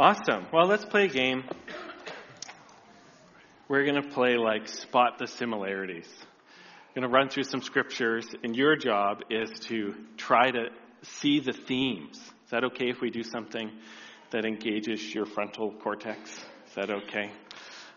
[0.00, 0.46] Awesome.
[0.52, 1.42] Well, let's play a game.
[3.66, 6.08] We're going to play like spot the similarities.
[6.20, 10.68] I'm going to run through some scriptures, and your job is to try to
[11.02, 12.16] see the themes.
[12.16, 13.72] Is that okay if we do something
[14.30, 16.30] that engages your frontal cortex?
[16.68, 17.32] Is that okay?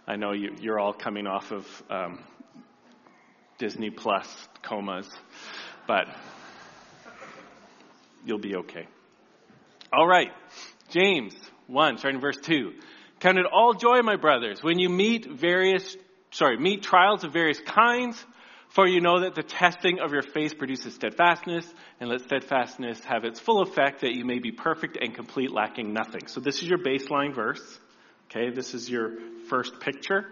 [0.08, 2.24] I know you, are all coming off of um,
[3.60, 4.28] Disney Plus
[4.64, 5.08] comas,
[5.88, 6.08] but
[8.26, 8.88] you'll be okay.
[9.94, 10.32] All right,
[10.90, 11.36] James
[11.72, 12.74] 1, starting in verse 2.
[13.20, 15.96] Count it all joy, my brothers, when you meet various,
[16.32, 18.24] sorry, meet trials of various kinds,
[18.70, 23.26] for you know that the testing of your faith produces steadfastness, and let steadfastness have
[23.26, 26.28] its full effect that you may be perfect and complete, lacking nothing.
[26.28, 27.80] So this is your baseline verse.
[28.30, 29.12] Okay, this is your
[29.50, 30.26] first picture.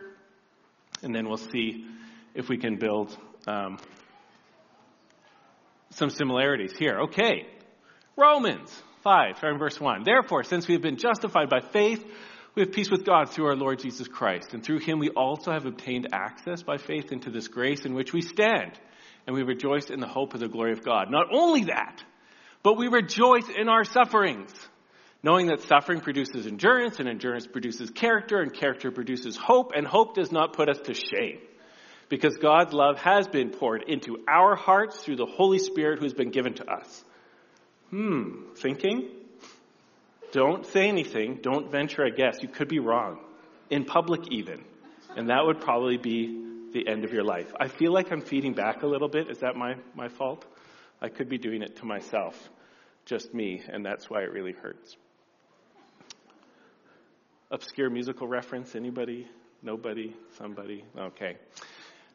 [1.03, 1.85] And then we'll see
[2.33, 3.15] if we can build
[3.45, 3.77] um,
[5.91, 7.01] some similarities here.
[7.01, 7.45] Okay,
[8.15, 8.71] Romans
[9.03, 10.03] 5, starting verse 1.
[10.03, 12.03] Therefore, since we have been justified by faith,
[12.55, 14.53] we have peace with God through our Lord Jesus Christ.
[14.53, 18.11] And through him we also have obtained access by faith into this grace in which
[18.11, 18.71] we stand.
[19.25, 21.11] And we rejoice in the hope of the glory of God.
[21.11, 22.03] Not only that,
[22.63, 24.51] but we rejoice in our sufferings,
[25.23, 30.15] knowing that suffering produces endurance, and endurance produces character, and character produces hope, and hope
[30.15, 31.39] does not put us to shame.
[32.09, 36.13] Because God's love has been poured into our hearts through the Holy Spirit who has
[36.13, 37.03] been given to us.
[37.89, 39.09] Hmm, thinking?
[40.31, 41.39] Don't say anything.
[41.41, 42.37] Don't venture a guess.
[42.41, 43.19] You could be wrong.
[43.69, 44.63] In public, even.
[45.15, 47.51] And that would probably be the end of your life.
[47.59, 49.29] I feel like I'm feeding back a little bit.
[49.29, 50.45] Is that my, my fault?
[51.01, 52.35] I could be doing it to myself.
[53.05, 53.61] Just me.
[53.67, 54.95] And that's why it really hurts.
[57.49, 58.75] Obscure musical reference?
[58.75, 59.27] Anybody?
[59.63, 60.15] Nobody?
[60.37, 60.85] Somebody?
[60.95, 61.37] Okay.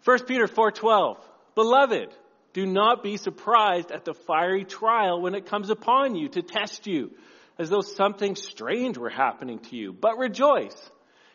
[0.04, 1.16] 1 Peter 4:12
[1.54, 2.14] Beloved,
[2.54, 6.86] do not be surprised at the fiery trial when it comes upon you to test
[6.86, 7.10] you,
[7.58, 10.74] as though something strange were happening to you, but rejoice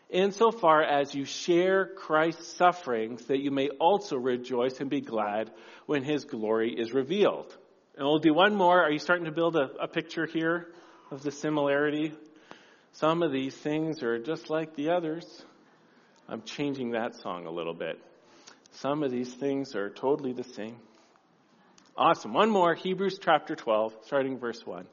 [0.10, 5.52] insofar as you share Christ's sufferings, that you may also rejoice and be glad
[5.86, 7.56] when his glory is revealed.
[7.96, 8.82] And we'll do one more.
[8.82, 10.68] Are you starting to build a, a picture here
[11.12, 12.14] of the similarity?
[12.94, 15.46] Some of these things are just like the others.
[16.28, 18.00] I'm changing that song a little bit.
[18.72, 20.78] Some of these things are totally the same.
[22.00, 22.32] Awesome.
[22.32, 24.88] One more, Hebrews chapter 12, starting verse 1.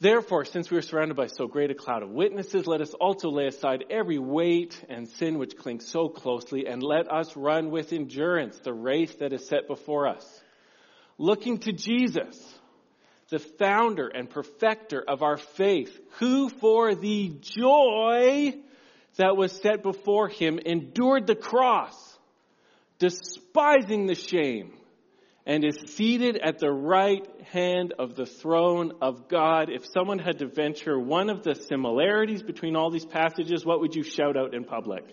[0.00, 3.28] Therefore, since we are surrounded by so great a cloud of witnesses, let us also
[3.28, 7.92] lay aside every weight and sin which clings so closely, and let us run with
[7.92, 10.42] endurance the race that is set before us.
[11.18, 12.34] Looking to Jesus,
[13.28, 18.54] the founder and perfecter of our faith, who for the joy
[19.16, 22.18] that was set before him endured the cross,
[22.98, 24.72] despising the shame
[25.46, 29.68] and is seated at the right hand of the throne of God.
[29.68, 33.94] If someone had to venture one of the similarities between all these passages, what would
[33.94, 35.04] you shout out in public?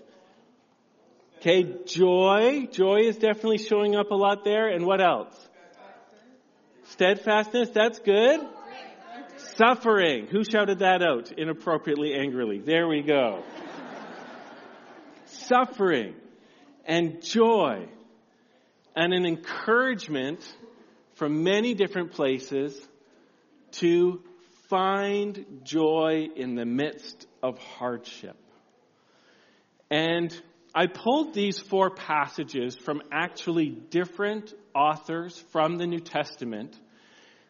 [1.37, 2.67] Okay, joy.
[2.71, 4.69] Joy is definitely showing up a lot there.
[4.69, 5.35] And what else?
[6.85, 8.41] Steadfastness, that's good.
[9.55, 10.27] Suffering.
[10.27, 12.59] Who shouted that out inappropriately, angrily?
[12.59, 13.43] There we go.
[15.25, 16.15] Suffering
[16.85, 17.87] and joy
[18.95, 20.41] and an encouragement
[21.15, 22.79] from many different places
[23.71, 24.21] to
[24.69, 28.37] find joy in the midst of hardship.
[29.89, 30.33] And
[30.73, 36.79] I pulled these four passages from actually different authors from the New Testament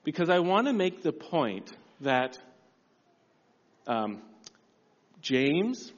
[0.04, 1.72] because I want to make the point
[2.02, 2.40] that
[3.86, 4.24] um,
[5.22, 5.92] James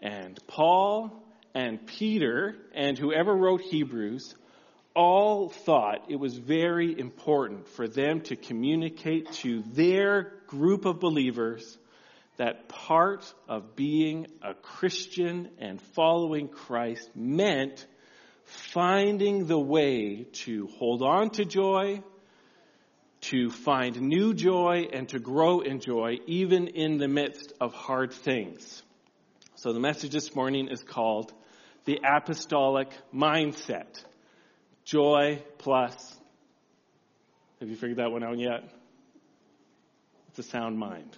[0.00, 1.22] and Paul
[1.54, 4.34] and Peter and whoever wrote Hebrews
[4.96, 11.76] all thought it was very important for them to communicate to their group of believers
[12.38, 17.86] that part of being a Christian and following Christ meant
[18.44, 22.02] finding the way to hold on to joy,
[23.22, 28.12] to find new joy, and to grow in joy, even in the midst of hard
[28.12, 28.82] things.
[29.56, 31.32] So the message this morning is called
[31.84, 34.02] the apostolic mindset.
[34.86, 36.16] Joy plus.
[37.58, 38.62] Have you figured that one out yet?
[40.28, 41.16] It's a sound mind.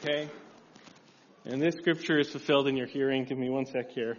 [0.00, 0.28] Okay?
[1.44, 3.24] And this scripture is fulfilled in your hearing.
[3.24, 4.18] Give me one sec here.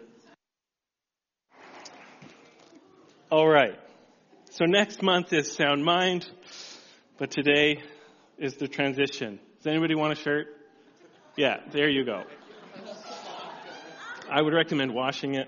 [3.29, 3.77] All right.
[4.51, 6.29] So next month is sound mind,
[7.17, 7.81] but today
[8.37, 9.39] is the transition.
[9.57, 10.47] Does anybody want a shirt?
[11.35, 12.23] Yeah, there you go.
[14.29, 15.47] I would recommend washing it.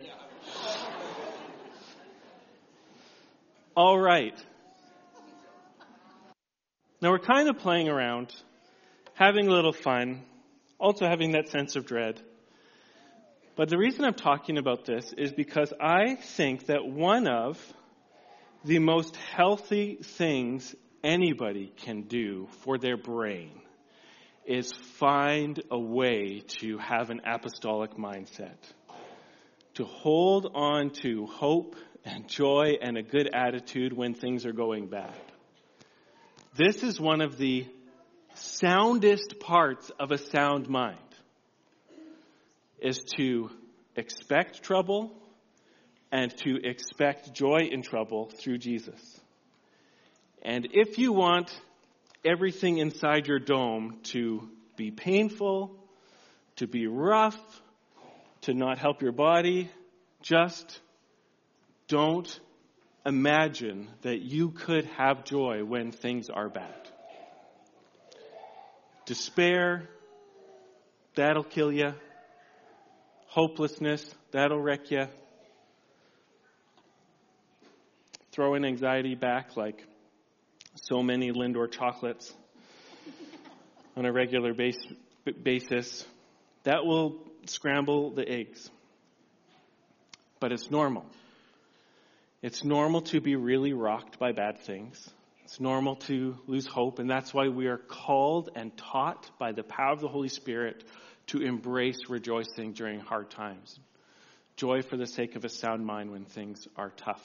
[3.75, 4.35] All right.
[7.01, 8.33] Now we're kind of playing around,
[9.13, 10.23] having a little fun,
[10.79, 12.21] also having that sense of dread.
[13.55, 17.57] But the reason I'm talking about this is because I think that one of
[18.63, 23.61] the most healthy things anybody can do for their brain
[24.45, 28.57] is find a way to have an apostolic mindset.
[29.75, 31.75] To hold on to hope
[32.05, 35.19] and joy and a good attitude when things are going bad.
[36.55, 37.65] This is one of the
[38.35, 40.99] soundest parts of a sound mind
[42.79, 43.49] is to
[43.95, 45.11] expect trouble
[46.11, 49.19] and to expect joy in trouble through Jesus.
[50.41, 51.51] And if you want
[52.25, 55.75] everything inside your dome to be painful,
[56.57, 57.37] to be rough,
[58.41, 59.69] to not help your body,
[60.21, 60.79] just
[61.87, 62.39] don't
[63.05, 66.73] imagine that you could have joy when things are bad.
[69.05, 69.87] Despair,
[71.13, 71.93] that'll kill you.
[73.27, 75.05] Hopelessness, that'll wreck you.
[78.31, 79.85] Throw Throwing anxiety back like
[80.75, 82.33] so many Lindor chocolates
[83.95, 84.77] on a regular base,
[85.41, 86.05] basis,
[86.63, 88.69] that will scramble the eggs.
[90.39, 91.05] But it's normal.
[92.41, 95.09] It's normal to be really rocked by bad things.
[95.45, 99.63] It's normal to lose hope, and that's why we are called and taught by the
[99.63, 100.83] power of the Holy Spirit
[101.27, 103.79] to embrace rejoicing during hard times.
[104.57, 107.21] Joy for the sake of a sound mind when things are tough.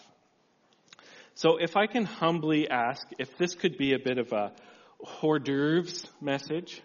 [1.35, 4.53] So, if I can humbly ask if this could be a bit of a
[4.99, 6.82] hors d'oeuvres message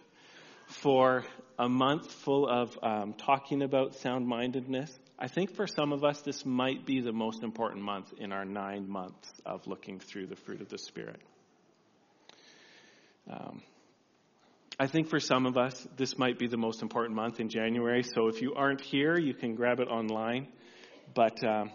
[0.68, 1.24] for
[1.60, 6.22] a month full of um, talking about sound mindedness, I think for some of us,
[6.22, 10.36] this might be the most important month in our nine months of looking through the
[10.36, 11.22] fruit of the Spirit.
[13.30, 13.62] Um,
[14.78, 18.04] I think for some of us, this might be the most important month in January.
[18.04, 20.48] So if you aren't here, you can grab it online.
[21.14, 21.72] But um,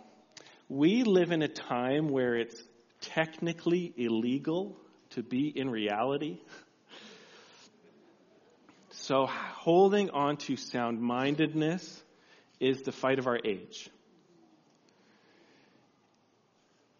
[0.70, 2.62] we live in a time where it's
[3.00, 4.76] technically illegal
[5.11, 6.38] to be in reality.
[8.90, 12.02] So holding on to sound mindedness
[12.61, 13.90] is the fight of our age.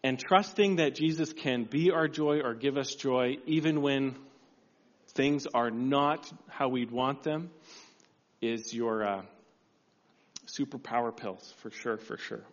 [0.03, 4.17] And trusting that Jesus can be our joy or give us joy even when
[5.13, 7.51] things are not how we'd want them
[8.41, 9.21] is your uh,
[10.45, 12.43] superpower pills, for sure, for sure.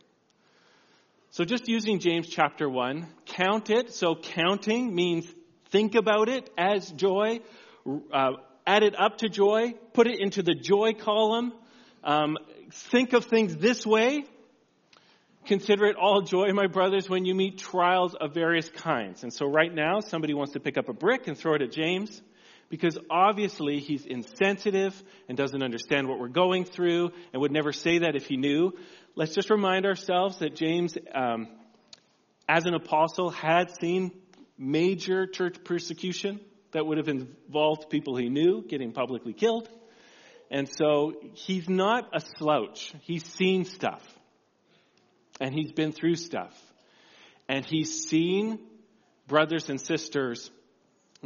[1.30, 3.92] So just using James chapter 1, count it.
[3.92, 5.26] So counting means
[5.70, 7.40] think about it as joy,
[8.10, 8.32] uh,
[8.66, 11.52] add it up to joy, put it into the joy column,
[12.02, 12.38] um,
[12.70, 14.24] think of things this way.
[15.44, 19.22] Consider it all joy, my brothers, when you meet trials of various kinds.
[19.22, 21.72] And so right now, somebody wants to pick up a brick and throw it at
[21.72, 22.22] James
[22.70, 27.98] because obviously he's insensitive and doesn't understand what we're going through and would never say
[27.98, 28.72] that if he knew.
[29.18, 31.48] Let's just remind ourselves that James, um,
[32.48, 34.12] as an apostle, had seen
[34.56, 36.38] major church persecution
[36.70, 39.68] that would have involved people he knew getting publicly killed.
[40.52, 42.92] And so he's not a slouch.
[43.02, 44.06] He's seen stuff.
[45.40, 46.56] And he's been through stuff.
[47.48, 48.60] And he's seen
[49.26, 50.48] brothers and sisters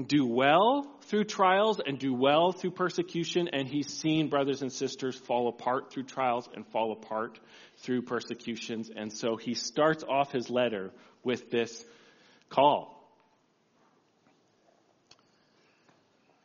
[0.06, 3.48] do well through trials and do well through persecution.
[3.52, 7.38] And he's seen brothers and sisters fall apart through trials and fall apart
[7.78, 8.90] through persecutions.
[8.94, 11.84] And so he starts off his letter with this
[12.48, 12.98] call.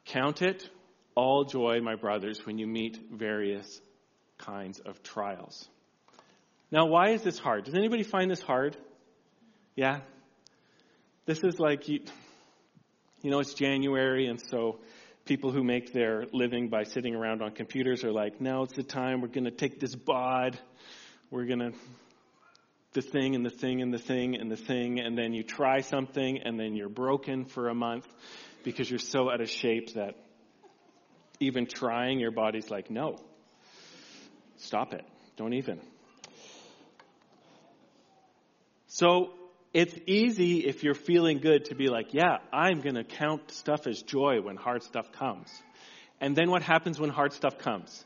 [0.06, 0.70] Count it
[1.16, 3.82] all joy, my brothers, when you meet various
[4.38, 5.68] kinds of trials.
[6.72, 7.66] Now, why is this hard?
[7.66, 8.78] Does anybody find this hard?
[9.76, 10.02] Yeah?
[11.26, 12.02] This is like, you,
[13.22, 14.80] you know, it's January, and so
[15.26, 18.84] people who make their living by sitting around on computers are like, now it's the
[18.84, 20.58] time, we're going to take this bod,
[21.32, 21.74] we're going to,
[22.94, 25.82] the thing and the thing and the thing and the thing, and then you try
[25.82, 28.08] something, and then you're broken for a month
[28.64, 30.16] because you're so out of shape that
[31.40, 33.18] even trying, your body's like, no,
[34.58, 35.06] stop it.
[35.36, 35.80] Don't even.
[38.88, 39.34] So
[39.74, 43.88] it's easy if you're feeling good to be like, yeah, I'm going to count stuff
[43.88, 45.52] as joy when hard stuff comes.
[46.20, 48.06] And then what happens when hard stuff comes?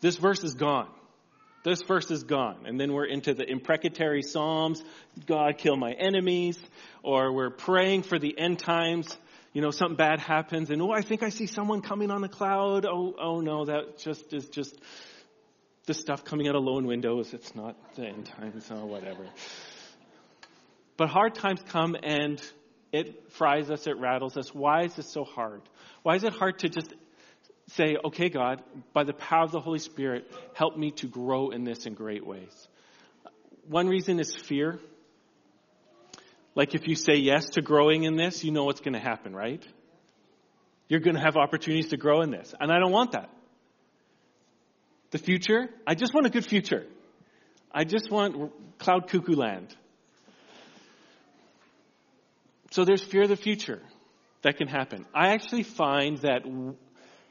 [0.00, 0.88] This verse is gone.
[1.62, 2.64] This verse is gone.
[2.64, 4.82] And then we're into the imprecatory Psalms,
[5.26, 6.58] God kill my enemies,
[7.02, 9.14] or we're praying for the end times
[9.52, 12.28] you know, something bad happens and, oh, I think I see someone coming on a
[12.28, 12.86] cloud.
[12.86, 14.78] Oh, oh no, that just is just
[15.86, 17.34] the stuff coming out of low windows.
[17.34, 19.26] It's not the end times or whatever.
[21.00, 22.38] But hard times come and
[22.92, 24.52] It fries us, it rattles us.
[24.54, 25.62] Why is this so hard?
[26.02, 26.92] Why is it hard to just
[27.68, 31.62] say, okay, God, by the power of the Holy Spirit, help me to grow in
[31.64, 32.68] this in great ways?
[33.68, 34.80] One reason is fear.
[36.56, 39.34] Like if you say yes to growing in this, you know what's going to happen,
[39.34, 39.64] right?
[40.88, 42.52] You're going to have opportunities to grow in this.
[42.58, 43.30] And I don't want that.
[45.12, 46.86] The future, I just want a good future.
[47.72, 49.76] I just want cloud cuckoo land.
[52.70, 53.82] So there's fear of the future
[54.42, 55.06] that can happen.
[55.14, 56.42] I actually find that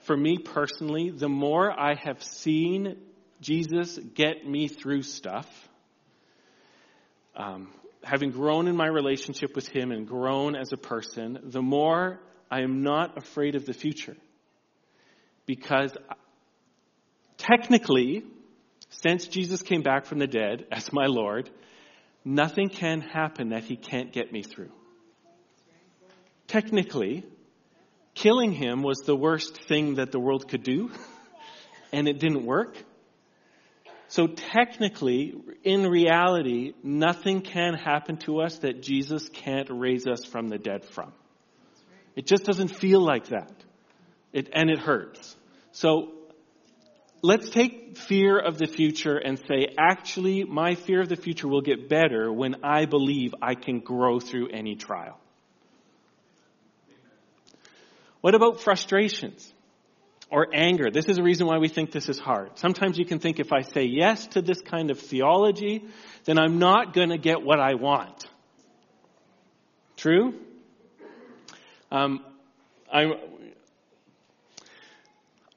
[0.04, 2.98] for me personally, the more I have seen
[3.42, 5.48] Jesus get me through stuff,
[7.36, 7.70] um,
[8.04, 12.20] having grown in my relationship with Him and grown as a person, the more
[12.52, 14.18] I am not afraid of the future.
[15.46, 15.96] Because
[17.38, 18.24] technically,
[18.90, 21.50] since Jesus came back from the dead as my Lord,
[22.26, 24.72] nothing can happen that He can't get me through.
[26.50, 27.24] Technically,
[28.16, 30.90] killing Him was the worst thing that the world could do,
[31.94, 32.76] and it didn't work.
[34.08, 40.50] So technically, in reality, nothing can happen to us that Jesus can't raise us from
[40.50, 41.14] the dead from.
[42.16, 43.54] It just doesn't feel like that.
[44.34, 45.36] It, and it hurts.
[45.72, 46.14] So
[47.22, 51.62] let's take fear of the future and say, actually, my fear of the future will
[51.62, 55.20] get better when I believe I can grow through any trial.
[58.22, 59.54] What about frustrations?
[60.32, 60.92] or anger.
[60.92, 62.58] This is a reason why we think this is hard.
[62.60, 65.86] Sometimes you can think if I say yes to this kind of theology,
[66.26, 68.28] then I'm not going to get what I want.
[69.98, 70.36] True?
[71.92, 72.24] Um,
[72.92, 73.14] I'm,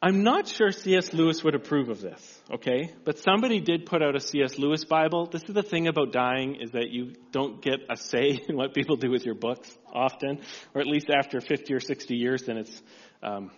[0.00, 1.12] I'm not sure C.S.
[1.12, 2.92] Lewis would approve of this, okay?
[3.04, 4.58] But somebody did put out a C.S.
[4.58, 5.26] Lewis Bible.
[5.26, 8.74] This is the thing about dying is that you don't get a say in what
[8.74, 10.40] people do with your books often,
[10.74, 12.82] or at least after 50 or 60 years, then it's
[13.22, 13.50] um,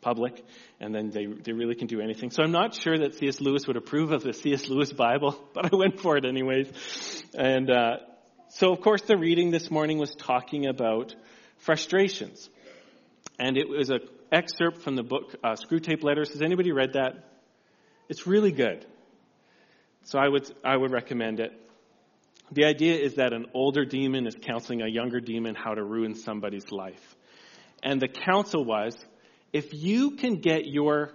[0.00, 0.44] public,
[0.80, 2.30] and then they, they really can do anything.
[2.30, 3.40] So I'm not sure that C.S.
[3.40, 4.68] Lewis would approve of the C.S.
[4.68, 6.70] Lewis Bible, but I went for it anyways.
[7.34, 7.96] And uh,
[8.50, 11.14] so, of course, the reading this morning was talking about
[11.58, 12.48] frustrations.
[13.38, 14.00] And it was an
[14.32, 16.30] excerpt from the book uh, Screwtape Letters.
[16.30, 17.35] Has anybody read that?
[18.08, 18.86] It's really good.
[20.04, 21.52] So I would, I would recommend it.
[22.52, 26.14] The idea is that an older demon is counseling a younger demon how to ruin
[26.14, 27.16] somebody's life.
[27.82, 28.96] And the counsel was
[29.52, 31.10] if you can get your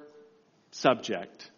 [0.72, 1.50] subject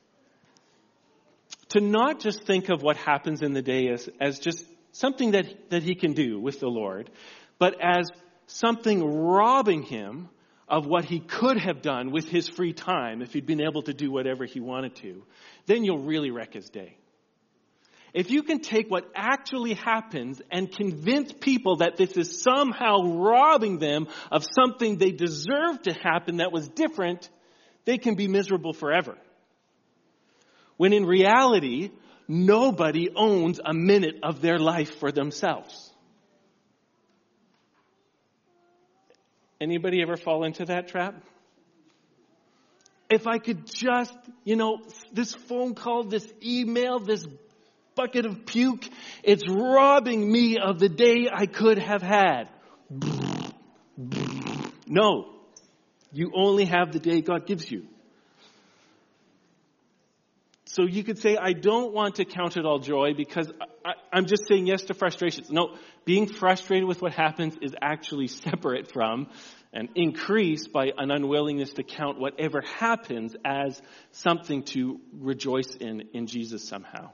[1.70, 5.72] to not just think of what happens in the day as, as just something that,
[5.72, 7.10] that he can do with the Lord,
[7.58, 8.08] but as
[8.46, 10.30] something robbing him
[10.68, 13.94] of what he could have done with his free time if he'd been able to
[13.94, 15.24] do whatever he wanted to,
[15.66, 16.98] then you'll really wreck his day.
[18.14, 23.80] If you can take what actually happens and convince people that this is somehow robbing
[23.80, 27.28] them of something they deserve to happen that was different,
[27.86, 29.18] they can be miserable forever.
[30.78, 31.92] When in reality,
[32.28, 35.93] nobody owns a minute of their life for themselves.
[39.64, 41.16] Anybody ever fall into that trap?
[43.10, 44.80] If I could just, you know,
[45.14, 47.26] this phone call, this email, this
[47.96, 48.84] bucket of puke.
[49.24, 52.50] It's robbing me of the day I could have had.
[54.86, 55.30] No.
[56.12, 57.88] You only have the day God gives you.
[60.74, 63.52] So you could say, I don't want to count it all joy because
[63.86, 65.52] I, am just saying yes to frustrations.
[65.52, 69.28] No, being frustrated with what happens is actually separate from
[69.72, 73.80] and increased by an unwillingness to count whatever happens as
[74.14, 77.12] something to rejoice in in Jesus somehow.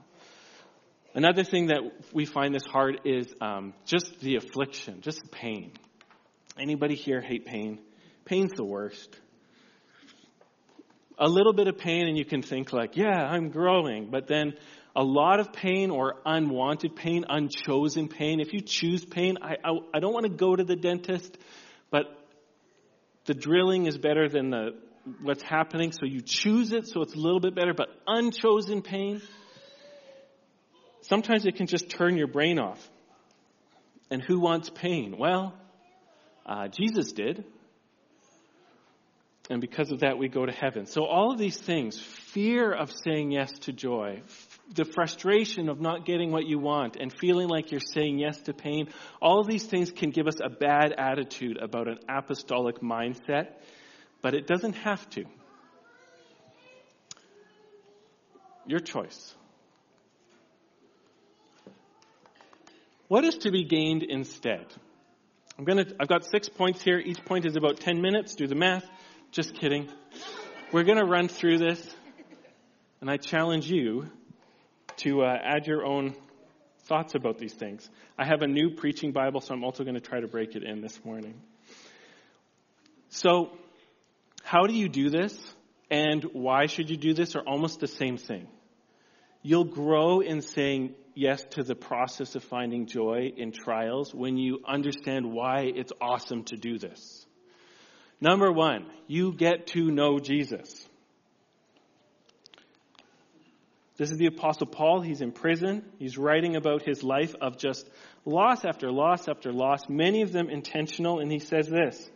[1.14, 1.82] Another thing that
[2.14, 5.72] we find this hard is um, just the affliction, just pain.
[6.58, 7.78] Anybody here hate pain?
[8.24, 9.18] Pain's the worst.
[11.20, 14.54] A little bit of pain, and you can think like, "Yeah, I'm growing," but then
[14.96, 18.40] a lot of pain or unwanted pain, unchosen pain.
[18.40, 21.36] If you choose pain, I, I, I don't want to go to the dentist,
[21.90, 22.06] but
[23.26, 24.76] the drilling is better than the
[25.22, 27.74] what's happening, so you choose it, so it's a little bit better.
[27.74, 29.20] But unchosen pain
[31.02, 32.78] Sometimes it can just turn your brain off.
[34.10, 35.16] And who wants pain?
[35.18, 35.54] Well,
[36.44, 37.44] uh, Jesus did.
[39.50, 40.86] And because of that, we go to heaven.
[40.86, 44.22] So, all of these things fear of saying yes to joy,
[44.72, 48.54] the frustration of not getting what you want, and feeling like you're saying yes to
[48.54, 48.88] pain
[49.20, 53.48] all of these things can give us a bad attitude about an apostolic mindset,
[54.22, 55.24] but it doesn't have to.
[58.66, 59.34] Your choice.
[63.08, 64.66] What is to be gained instead?
[65.58, 66.98] I'm gonna, I've got six points here.
[66.98, 68.36] Each point is about 10 minutes.
[68.36, 68.84] Do the math.
[69.32, 69.88] Just kidding.
[70.72, 71.80] We're gonna run through this,
[73.00, 74.10] and I challenge you
[74.98, 76.16] to uh, add your own
[76.86, 77.88] thoughts about these things.
[78.18, 80.64] I have a new preaching Bible, so I'm also going to try to break it
[80.64, 81.40] in this morning.
[83.10, 83.52] So,
[84.42, 85.38] how do you do this,
[85.92, 88.48] and why should you do this, are almost the same thing.
[89.42, 94.58] You'll grow in saying yes to the process of finding joy in trials when you
[94.66, 97.19] understand why it's awesome to do this.
[98.20, 100.86] Number one, you get to know Jesus.
[103.96, 105.02] This is the Apostle Paul.
[105.02, 105.84] He's in prison.
[105.98, 107.88] He's writing about his life of just
[108.24, 112.10] loss after loss after loss, many of them intentional, and he says this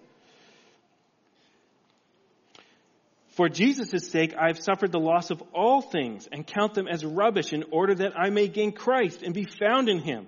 [3.36, 7.04] For Jesus' sake, I have suffered the loss of all things and count them as
[7.04, 10.26] rubbish in order that I may gain Christ and be found in him.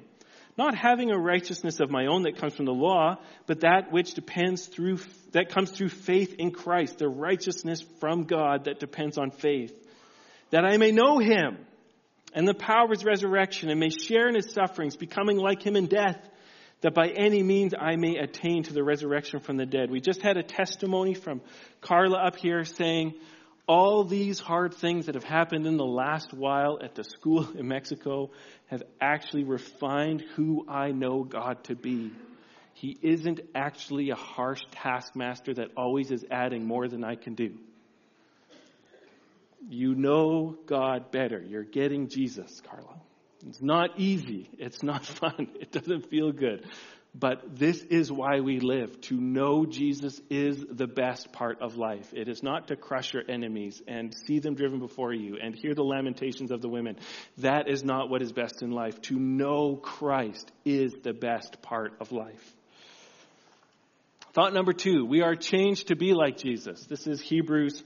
[0.56, 4.14] Not having a righteousness of my own that comes from the law, but that which
[4.14, 4.98] depends through,
[5.32, 9.74] that comes through faith in Christ, the righteousness from God that depends on faith.
[10.50, 11.58] That I may know him
[12.32, 15.76] and the power of his resurrection and may share in his sufferings, becoming like him
[15.76, 16.18] in death
[16.82, 19.90] that by any means I may attain to the resurrection from the dead.
[19.90, 21.40] We just had a testimony from
[21.80, 23.14] Carla up here saying
[23.66, 27.66] all these hard things that have happened in the last while at the school in
[27.66, 28.30] Mexico
[28.66, 32.12] have actually refined who I know God to be.
[32.74, 37.54] He isn't actually a harsh taskmaster that always is adding more than I can do.
[39.68, 41.42] You know God better.
[41.42, 43.00] You're getting Jesus, Carla.
[43.48, 44.48] It's not easy.
[44.58, 45.48] It's not fun.
[45.60, 46.66] It doesn't feel good.
[47.18, 49.00] But this is why we live.
[49.02, 52.12] To know Jesus is the best part of life.
[52.12, 55.74] It is not to crush your enemies and see them driven before you and hear
[55.74, 56.96] the lamentations of the women.
[57.38, 59.00] That is not what is best in life.
[59.02, 62.54] To know Christ is the best part of life.
[64.34, 66.84] Thought number two, we are changed to be like Jesus.
[66.84, 67.82] This is Hebrews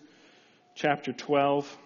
[0.74, 1.78] chapter 12.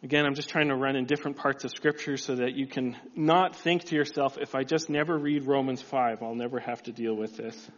[0.00, 2.96] Again, I'm just trying to run in different parts of Scripture so that you can
[3.16, 6.92] not think to yourself, if I just never read Romans 5, I'll never have to
[6.92, 7.68] deal with this.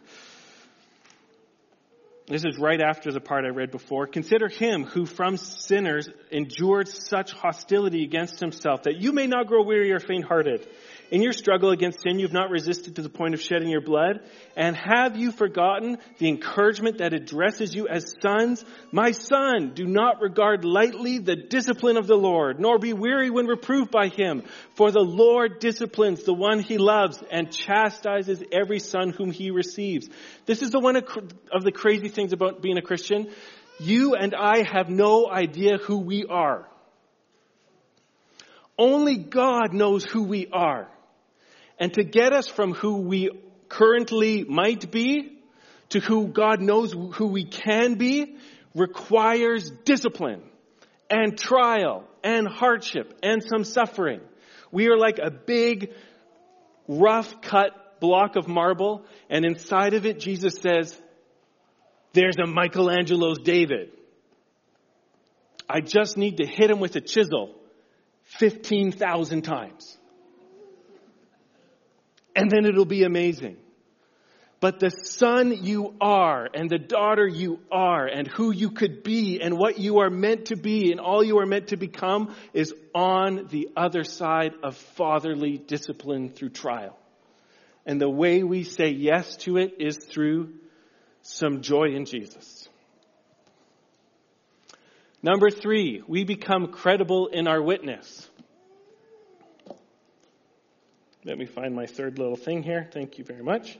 [2.27, 4.05] This is right after the part I read before.
[4.05, 9.63] Consider him who from sinners endured such hostility against himself that you may not grow
[9.63, 10.67] weary or faint hearted.
[11.11, 14.21] In your struggle against sin, you've not resisted to the point of shedding your blood.
[14.55, 18.63] And have you forgotten the encouragement that addresses you as sons?
[18.93, 23.45] My son, do not regard lightly the discipline of the Lord, nor be weary when
[23.45, 24.43] reproved by him.
[24.75, 30.07] For the Lord disciplines the one he loves and chastises every son whom he receives.
[30.45, 33.29] This is the one of the crazy things about being a Christian.
[33.81, 36.69] You and I have no idea who we are.
[38.77, 40.87] Only God knows who we are.
[41.79, 43.31] And to get us from who we
[43.69, 45.37] currently might be
[45.89, 48.37] to who God knows who we can be
[48.73, 50.41] requires discipline
[51.09, 54.21] and trial and hardship and some suffering.
[54.71, 55.91] We are like a big,
[56.87, 60.99] rough cut block of marble, and inside of it, Jesus says,
[62.13, 63.91] There's a Michelangelo's David.
[65.69, 67.55] I just need to hit him with a chisel
[68.39, 69.97] 15,000 times
[72.35, 73.57] and then it'll be amazing.
[74.61, 79.41] But the son you are and the daughter you are and who you could be
[79.41, 82.71] and what you are meant to be and all you are meant to become is
[82.93, 86.95] on the other side of fatherly discipline through trial.
[87.87, 90.53] And the way we say yes to it is through
[91.23, 92.69] some joy in Jesus.
[95.23, 98.29] Number three, we become credible in our witness.
[101.23, 102.87] Let me find my third little thing here.
[102.91, 103.77] Thank you very much.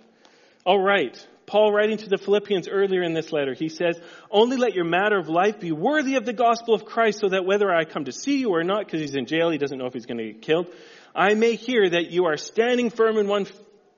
[0.63, 1.17] All right.
[1.47, 3.99] Paul writing to the Philippians earlier in this letter, he says,
[4.29, 7.43] Only let your matter of life be worthy of the gospel of Christ so that
[7.43, 9.87] whether I come to see you or not, because he's in jail, he doesn't know
[9.87, 10.67] if he's going to get killed,
[11.15, 13.47] I may hear that you are standing firm in one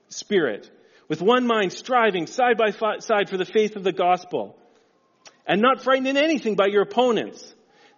[0.08, 0.70] spirit,
[1.08, 4.58] with one mind striving side by side for the faith of the gospel,
[5.46, 7.54] and not frightened in anything by your opponents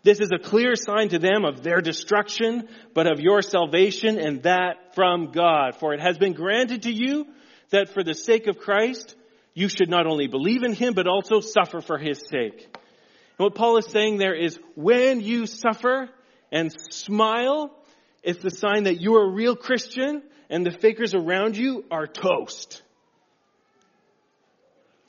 [0.07, 4.40] this is a clear sign to them of their destruction, but of your salvation and
[4.45, 5.75] that from God.
[5.81, 7.27] For it has been granted to you
[7.71, 9.16] that for the sake of Christ,
[9.53, 12.69] you should not only believe in Him, but also suffer for His sake.
[12.73, 16.09] And what Paul is saying there is when you suffer
[16.53, 17.77] and smile,
[18.23, 22.07] it's the sign that you are a real Christian and the fakers around you are
[22.07, 22.81] toast.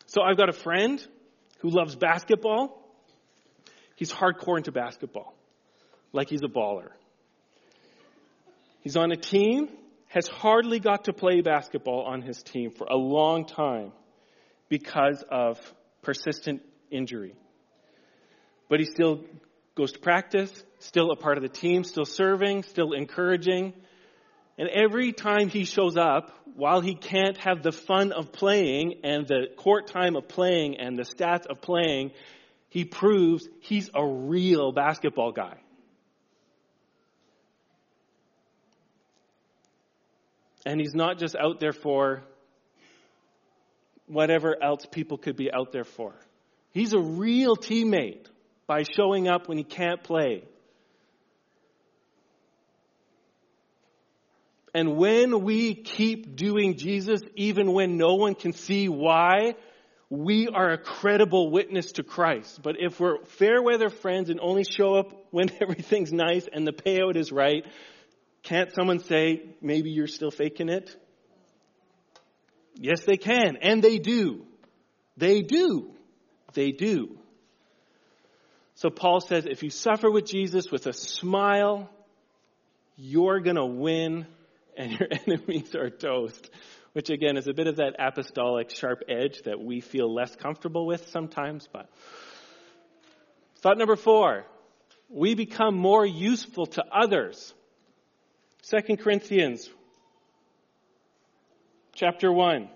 [0.08, 1.06] So I've got a friend
[1.60, 2.87] who loves basketball
[3.98, 5.34] He's hardcore into basketball,
[6.14, 6.90] like he's a baller.
[8.82, 9.70] He's on a team,
[10.08, 13.92] has hardly got to play basketball on his team for a long time
[14.70, 15.60] because of
[16.04, 17.34] persistent injury.
[18.70, 19.26] But he still
[19.74, 23.74] goes to practice, still a part of the team, still serving, still encouraging.
[24.60, 29.28] And every time he shows up, while he can't have the fun of playing and
[29.28, 32.12] the court time of playing and the stats of playing,
[32.70, 35.58] he proves he's a real basketball guy.
[40.66, 42.24] And he's not just out there for
[44.06, 46.14] whatever else people could be out there for.
[46.72, 48.26] He's a real teammate
[48.68, 50.44] by showing up when he can't play.
[54.74, 59.56] And when we keep doing Jesus, even when no one can see why,
[60.10, 62.62] we are a credible witness to Christ.
[62.62, 66.72] But if we're fair weather friends and only show up when everything's nice and the
[66.72, 67.66] payout is right,
[68.44, 70.96] can't someone say, maybe you're still faking it?
[72.76, 73.58] Yes, they can.
[73.62, 74.46] And they do.
[75.18, 75.92] They do.
[76.54, 77.18] They do.
[78.76, 81.90] So Paul says, if you suffer with Jesus with a smile,
[82.96, 84.28] you're gonna win
[84.78, 86.50] and your enemies are toast.
[86.94, 90.86] Which again is a bit of that apostolic sharp edge that we feel less comfortable
[90.86, 91.90] with sometimes, but.
[93.58, 94.46] Thought number four.
[95.10, 97.54] We become more useful to others
[98.70, 99.70] 2 Corinthians
[101.94, 102.68] chapter 1.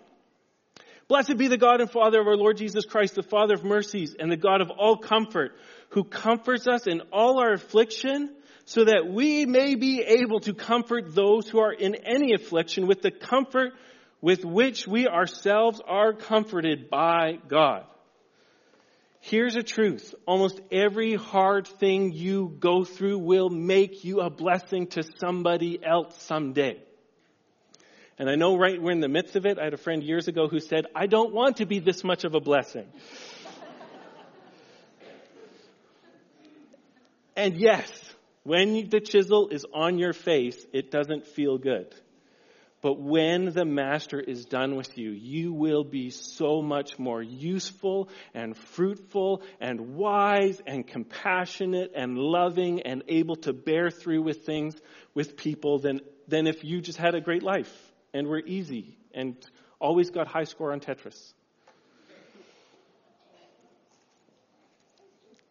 [1.09, 4.15] Blessed be the God and Father of our Lord Jesus Christ, the Father of mercies
[4.17, 5.51] and the God of all comfort,
[5.89, 8.29] who comforts us in all our affliction,
[8.63, 13.01] so that we may be able to comfort those who are in any affliction with
[13.01, 13.73] the comfort
[14.21, 17.85] with which we ourselves are comforted by God.
[19.19, 20.15] Here's a truth.
[20.25, 26.19] Almost every hard thing you go through will make you a blessing to somebody else
[26.23, 26.81] someday.
[28.17, 29.59] And I know right we're in the midst of it.
[29.59, 32.23] I had a friend years ago who said, I don't want to be this much
[32.23, 32.87] of a blessing.
[37.35, 37.91] and yes,
[38.43, 41.93] when the chisel is on your face, it doesn't feel good.
[42.81, 48.09] But when the master is done with you, you will be so much more useful
[48.33, 54.75] and fruitful and wise and compassionate and loving and able to bear through with things
[55.13, 57.71] with people than, than if you just had a great life
[58.15, 59.35] and were easy and
[59.79, 61.33] always got high score on Tetris.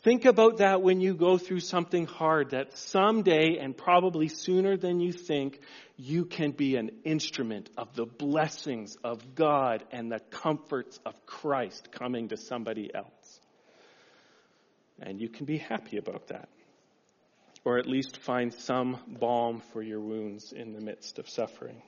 [0.02, 4.98] Think about that when you go through something hard, that someday and probably sooner than
[4.98, 5.60] you think,
[5.98, 11.92] you can be an instrument of the blessings of God and the comforts of Christ
[11.92, 13.40] coming to somebody else.
[15.02, 16.48] And you can be happy about that.
[17.66, 21.82] Or at least find some balm for your wounds in the midst of suffering.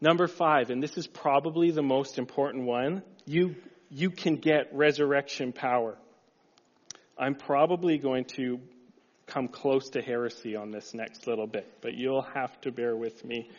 [0.00, 3.56] Number five, and this is probably the most important one, you,
[3.90, 5.96] you can get resurrection power.
[7.18, 8.60] I'm probably going to
[9.26, 13.24] come close to heresy on this next little bit, but you'll have to bear with
[13.24, 13.50] me.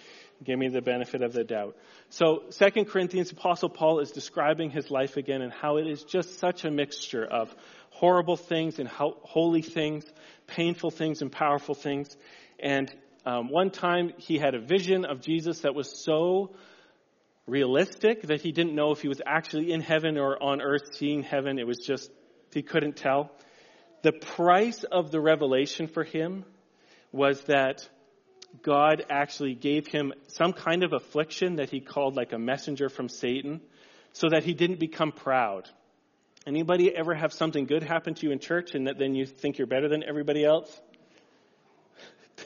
[0.43, 1.75] Give me the benefit of the doubt.
[2.09, 6.39] So, 2 Corinthians, Apostle Paul is describing his life again and how it is just
[6.39, 7.53] such a mixture of
[7.89, 10.05] horrible things and holy things,
[10.45, 12.15] painful things and powerful things.
[12.59, 12.93] And
[13.25, 16.55] um, one time he had a vision of Jesus that was so
[17.47, 21.23] realistic that he didn't know if he was actually in heaven or on earth seeing
[21.23, 21.57] heaven.
[21.57, 22.11] It was just,
[22.53, 23.31] he couldn't tell.
[24.03, 26.45] The price of the revelation for him
[27.11, 27.87] was that
[28.61, 33.09] God actually gave him some kind of affliction that he called like a messenger from
[33.09, 33.61] Satan
[34.13, 35.69] so that he didn't become proud.
[36.45, 39.57] Anybody ever have something good happen to you in church and that then you think
[39.57, 40.79] you're better than everybody else?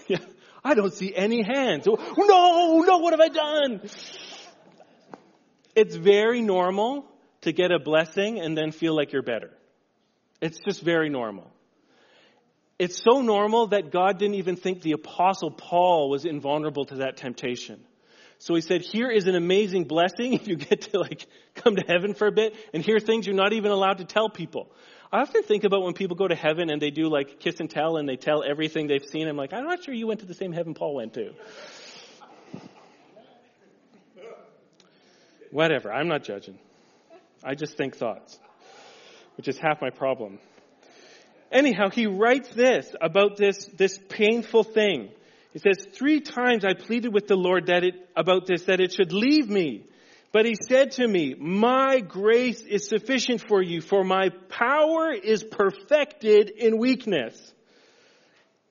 [0.07, 0.17] yeah,
[0.63, 1.85] I don't see any hands.
[1.85, 3.81] No, no, what have I done?
[5.75, 7.05] It's very normal
[7.41, 9.51] to get a blessing and then feel like you're better.
[10.41, 11.49] It's just very normal.
[12.79, 17.17] It's so normal that God didn't even think the apostle Paul was invulnerable to that
[17.17, 17.79] temptation.
[18.39, 21.83] So he said, here is an amazing blessing if you get to like come to
[21.87, 24.71] heaven for a bit and hear things you're not even allowed to tell people.
[25.11, 27.69] I often think about when people go to heaven and they do like kiss and
[27.69, 29.27] tell and they tell everything they've seen.
[29.27, 31.33] I'm like, I'm not sure you went to the same heaven Paul went to.
[35.51, 35.93] Whatever.
[35.93, 36.57] I'm not judging.
[37.43, 38.39] I just think thoughts
[39.41, 40.37] which is half my problem.
[41.51, 45.09] Anyhow, he writes this about this, this painful thing.
[45.51, 48.93] He says, three times I pleaded with the Lord that it, about this, that it
[48.93, 49.87] should leave me.
[50.31, 55.43] But he said to me, my grace is sufficient for you, for my power is
[55.43, 57.35] perfected in weakness.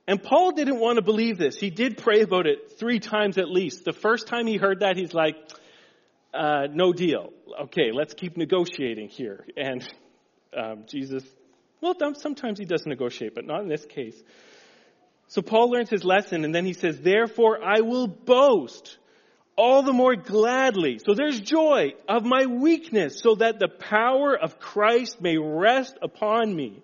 [0.06, 1.56] And Paul didn't want to believe this.
[1.56, 3.84] He did pray about it three times at least.
[3.84, 5.34] The first time he heard that, he's like,
[6.32, 7.32] uh, no deal.
[7.62, 9.44] Okay, let's keep negotiating here.
[9.56, 9.84] And
[10.56, 11.24] um, Jesus,
[11.80, 14.20] well, sometimes he does negotiate, but not in this case.
[15.28, 18.98] So Paul learns his lesson, and then he says, Therefore I will boast
[19.56, 20.98] all the more gladly.
[20.98, 26.54] So there's joy of my weakness, so that the power of Christ may rest upon
[26.54, 26.82] me.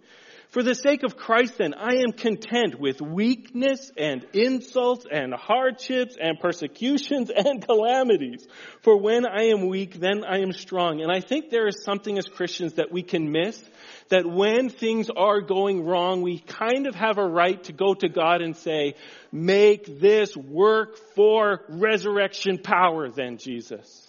[0.56, 6.16] For the sake of Christ then, I am content with weakness and insults and hardships
[6.18, 8.48] and persecutions and calamities.
[8.80, 11.02] For when I am weak, then I am strong.
[11.02, 13.62] And I think there is something as Christians that we can miss,
[14.08, 18.08] that when things are going wrong, we kind of have a right to go to
[18.08, 18.94] God and say,
[19.30, 24.05] make this work for resurrection power then, Jesus.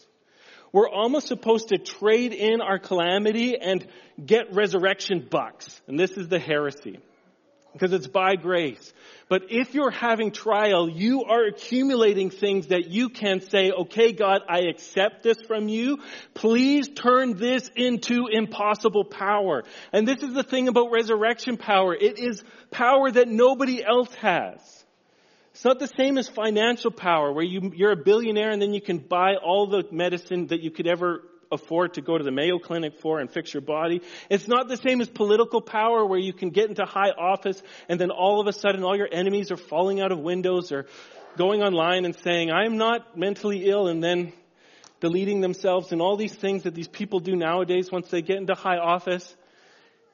[0.78, 3.84] We're almost supposed to trade in our calamity and
[4.24, 5.82] get resurrection bucks.
[5.88, 7.00] And this is the heresy.
[7.74, 8.94] Because it's by grace.
[9.28, 14.42] But if you're having trial, you are accumulating things that you can say, okay, God,
[14.48, 15.98] I accept this from you.
[16.36, 19.64] Please turn this into impossible power.
[19.92, 21.96] And this is the thing about resurrection power.
[21.96, 24.60] It is power that nobody else has.
[25.58, 28.80] It's not the same as financial power where you, you're a billionaire and then you
[28.80, 32.60] can buy all the medicine that you could ever afford to go to the Mayo
[32.60, 34.04] Clinic for and fix your body.
[34.30, 38.00] It's not the same as political power where you can get into high office and
[38.00, 40.86] then all of a sudden all your enemies are falling out of windows or
[41.38, 44.34] going online and saying, I'm not mentally ill and then
[45.00, 48.54] deleting themselves and all these things that these people do nowadays once they get into
[48.54, 49.36] high office.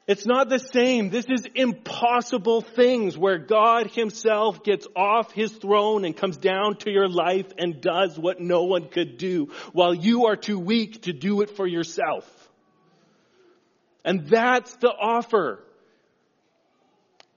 [0.06, 1.08] It's not the same.
[1.08, 6.90] This is impossible things where God himself gets off his throne and comes down to
[6.90, 11.14] your life and does what no one could do while you are too weak to
[11.14, 12.28] do it for yourself.
[14.04, 15.64] And that's the offer.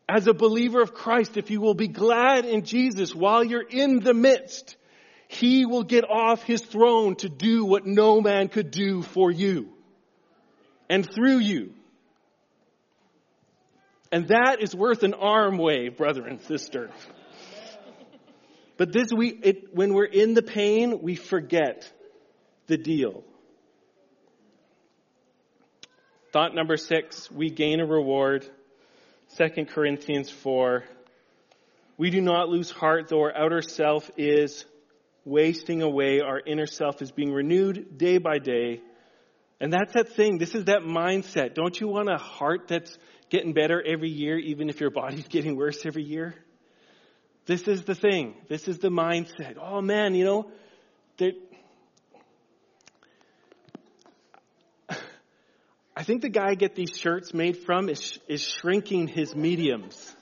[0.09, 4.01] As a believer of Christ, if you will be glad in Jesus while you're in
[4.01, 4.75] the midst,
[5.29, 9.69] he will get off his throne to do what no man could do for you
[10.89, 11.73] and through you.
[14.11, 16.89] And that is worth an arm wave, brother and sister.
[18.77, 21.91] But this we, it, when we're in the pain, we forget
[22.67, 23.23] the deal.
[26.31, 28.47] Thought number six, we gain a reward.
[29.37, 30.83] 2 Corinthians 4.
[31.97, 34.63] We do not lose heart though our outer self is
[35.25, 36.21] wasting away.
[36.21, 38.81] Our inner self is being renewed day by day.
[39.59, 40.37] And that's that thing.
[40.37, 41.55] This is that mindset.
[41.55, 42.95] Don't you want a heart that's
[43.29, 46.35] getting better every year, even if your body's getting worse every year?
[47.45, 48.35] This is the thing.
[48.49, 49.57] This is the mindset.
[49.61, 50.51] Oh man, you know,
[55.95, 60.13] I think the guy I get these shirts made from is, is shrinking his mediums.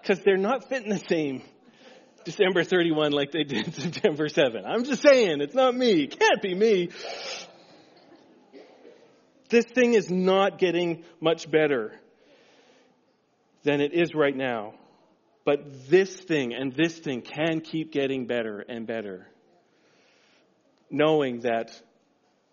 [0.00, 1.42] Because they're not fitting the same
[2.24, 4.64] December 31 like they did September 7.
[4.64, 6.04] I'm just saying, it's not me.
[6.04, 6.90] It can't be me.
[9.48, 11.92] This thing is not getting much better
[13.62, 14.74] than it is right now.
[15.44, 19.28] But this thing and this thing can keep getting better and better.
[20.90, 21.80] Knowing that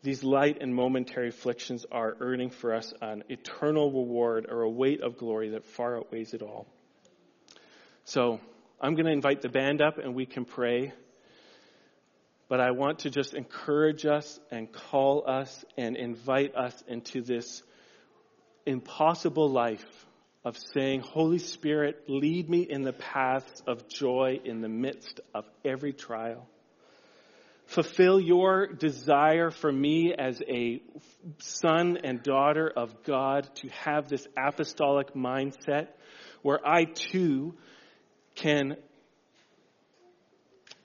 [0.04, 5.02] these light and momentary afflictions are earning for us an eternal reward or a weight
[5.02, 6.68] of glory that far outweighs it all.
[8.04, 8.40] So
[8.82, 10.94] I'm going to invite the band up and we can pray.
[12.54, 17.64] But I want to just encourage us and call us and invite us into this
[18.68, 20.06] impossible life
[20.46, 25.46] of saying, Holy Spirit, lead me in the paths of joy in the midst of
[25.66, 26.48] every trial.
[27.66, 30.84] Fulfill your desire for me as a
[31.40, 35.88] son and daughter of God to have this apostolic mindset
[36.44, 37.56] where I too
[38.36, 38.78] can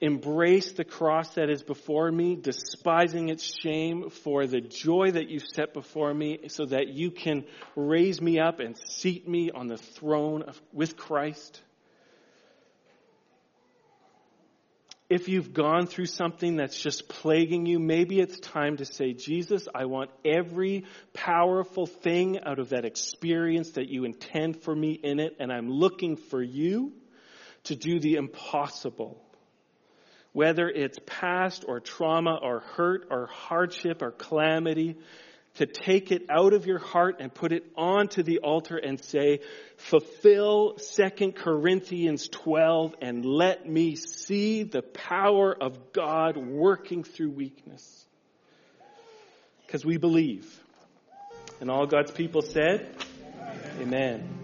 [0.00, 5.40] embrace the cross that is before me, despising its shame for the joy that you
[5.40, 9.76] set before me so that you can raise me up and seat me on the
[9.76, 11.60] throne of, with Christ.
[15.08, 19.66] If you've gone through something that's just plaguing you, maybe it's time to say, Jesus,
[19.74, 20.84] I want every
[21.14, 25.70] powerful thing out of that experience that you intend for me in it, and I'm
[25.70, 26.92] looking for you
[27.64, 29.24] to do the impossible
[30.32, 34.96] whether it's past or trauma or hurt or hardship or calamity,
[35.58, 39.40] to take it out of your heart and put it onto the altar and say,
[39.76, 48.06] fulfill 2 Corinthians 12 and let me see the power of God working through weakness.
[49.66, 50.62] Because we believe.
[51.60, 52.88] And all God's people said,
[53.40, 53.80] Amen.
[53.80, 54.37] Amen.